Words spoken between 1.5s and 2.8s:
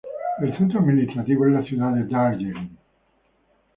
la ciudad de Darjeeling.